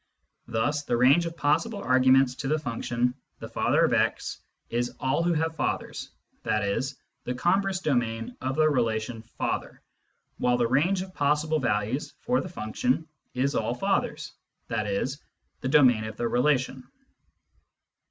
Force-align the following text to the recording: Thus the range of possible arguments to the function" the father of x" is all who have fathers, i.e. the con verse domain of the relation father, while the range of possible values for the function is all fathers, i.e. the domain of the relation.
Thus 0.47 0.81
the 0.81 0.97
range 0.97 1.27
of 1.27 1.37
possible 1.37 1.77
arguments 1.77 2.33
to 2.37 2.47
the 2.47 2.57
function" 2.57 3.13
the 3.39 3.47
father 3.47 3.85
of 3.85 3.93
x" 3.93 4.39
is 4.71 4.95
all 4.99 5.21
who 5.21 5.33
have 5.33 5.55
fathers, 5.55 6.09
i.e. 6.43 6.81
the 7.23 7.35
con 7.35 7.61
verse 7.61 7.81
domain 7.81 8.35
of 8.41 8.55
the 8.55 8.67
relation 8.67 9.21
father, 9.37 9.79
while 10.39 10.57
the 10.57 10.65
range 10.65 11.03
of 11.03 11.13
possible 11.13 11.59
values 11.59 12.15
for 12.21 12.41
the 12.41 12.49
function 12.49 13.07
is 13.35 13.53
all 13.53 13.75
fathers, 13.75 14.31
i.e. 14.71 15.05
the 15.59 15.67
domain 15.67 16.05
of 16.05 16.17
the 16.17 16.27
relation. 16.27 16.83